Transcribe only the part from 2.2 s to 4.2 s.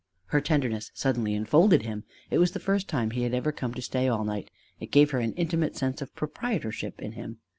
it was the first time he had ever come to stay